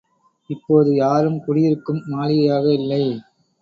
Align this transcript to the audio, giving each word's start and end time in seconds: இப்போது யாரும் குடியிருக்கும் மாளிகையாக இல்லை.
இப்போது 0.49 0.95
யாரும் 0.95 1.37
குடியிருக்கும் 1.45 2.03
மாளிகையாக 2.07 2.65
இல்லை. 2.73 3.03